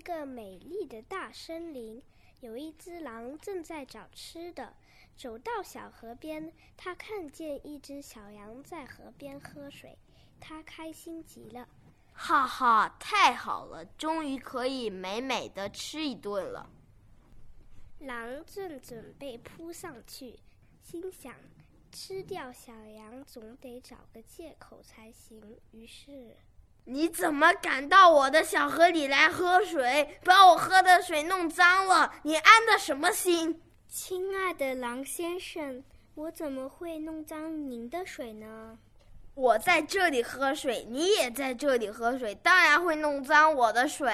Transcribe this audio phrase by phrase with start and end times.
[0.00, 2.00] 个美丽的大森林，
[2.40, 4.74] 有一只狼正在找吃的。
[5.16, 9.98] 走到小河边，他看见一只小羊在河边喝水，
[10.38, 11.66] 他开心极了。
[12.12, 16.70] 哈哈，太好了，终于可以美美的吃一顿了。
[17.98, 20.38] 狼正准备扑上去，
[20.82, 21.34] 心想：
[21.90, 25.58] 吃掉小羊总得找个借口才行。
[25.72, 26.36] 于是，
[26.88, 32.14] 你怎么敢到我的小河里来喝水，把我喝的水弄脏了？
[32.22, 33.60] 你安的什么心？
[33.88, 35.82] 亲爱的狼先生，
[36.14, 38.78] 我怎么会弄脏您的水呢？
[39.34, 44.12] 我在这里喝水，你也在这里喝水，当然会弄脏我的水。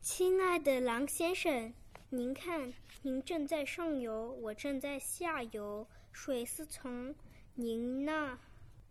[0.00, 1.74] 亲爱的狼先生，
[2.08, 7.14] 您看，您正在上游，我正在下游，水是从
[7.54, 8.38] 您那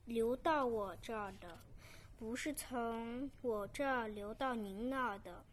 [0.05, 1.58] 流到我这儿的，
[2.17, 5.44] 不是从我这儿流到您那儿的。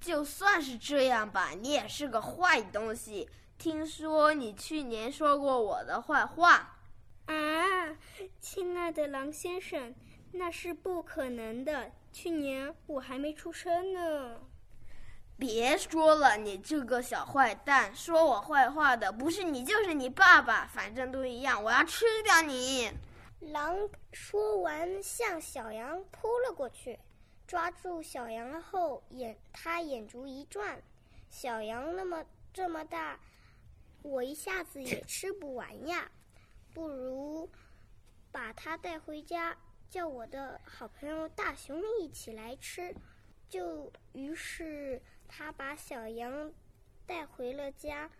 [0.00, 3.28] 就算是这样吧，你也是个坏东西。
[3.56, 6.76] 听说你去年说过我的坏话。
[7.26, 7.34] 啊，
[8.40, 9.94] 亲爱的狼先生，
[10.32, 11.90] 那是不可能的。
[12.12, 14.36] 去年我还没出生呢。
[15.36, 22.90] 别说了，你这个小坏蛋，说我坏话的不是你就是你爸爸，反正都一样，我要吃掉你！
[23.40, 26.98] 狼说完，向小羊扑了过去，
[27.46, 30.82] 抓住小羊后，眼他眼珠一转，
[31.30, 33.20] 小羊那么这么大，
[34.02, 36.10] 我一下子也吃不完呀。
[36.74, 37.48] 不如
[38.30, 39.56] 把它带回家，
[39.88, 42.94] 叫我的好朋友大熊一起来吃。
[43.48, 46.52] 就于是他把小羊
[47.06, 48.10] 带回了家，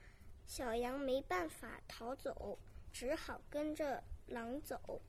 [0.46, 2.58] 小羊没办法逃走，
[2.92, 5.00] 只好跟着狼走。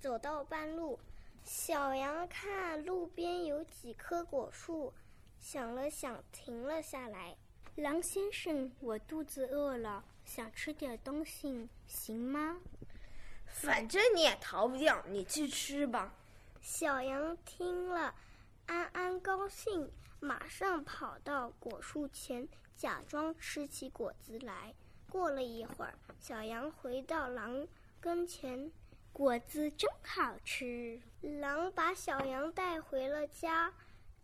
[0.00, 0.98] 走到半路，
[1.42, 4.92] 小羊看路边有几棵果树，
[5.40, 7.36] 想了想，停了下来。
[7.74, 12.58] 狼先生，我肚子饿了，想吃点东西，行吗？
[13.46, 16.12] 反正你也逃不掉，你去吃吧。
[16.60, 18.14] 小羊听了，
[18.66, 19.90] 安安高兴，
[20.20, 22.46] 马上跑到果树前，
[22.76, 24.74] 假装吃起果子来。
[25.10, 27.66] 过了一会儿，小羊回到狼
[28.00, 28.70] 跟前，
[29.12, 31.00] 果子真好吃。
[31.20, 33.72] 狼把小羊带回了家，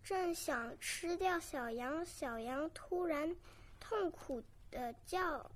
[0.03, 3.37] 正想吃掉小羊，小羊突然
[3.81, 5.51] 痛苦的叫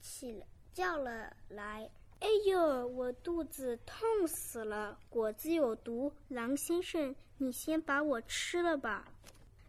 [0.00, 1.90] 起，叫了来。
[2.20, 4.98] 哎呦，我肚子痛死了！
[5.08, 9.06] 果子有毒，狼先生，你先把我吃了吧。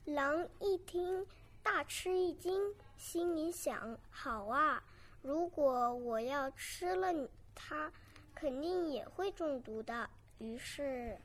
[0.06, 1.26] 狼一听，
[1.62, 4.84] 大吃一惊，心里想：好啊，
[5.22, 7.92] 如果我要吃了你它，
[8.34, 10.10] 肯定也会中毒的。
[10.38, 11.18] 于是，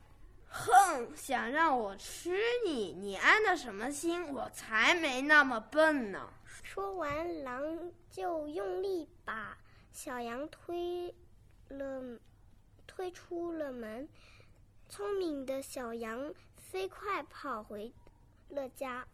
[0.49, 2.37] 哼，想让我吃
[2.67, 4.33] 你，你安的什么心？
[4.33, 6.29] 我才没那么笨呢！
[6.65, 7.63] 说完，狼
[8.11, 9.57] 就用力把。
[9.93, 11.15] 小羊推
[11.69, 12.19] 了，
[12.85, 14.09] 推出了门。
[14.89, 17.93] 聪明的小羊飞快跑回
[18.49, 19.07] 了家。